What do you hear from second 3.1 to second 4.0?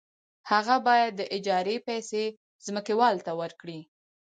ته ورکړي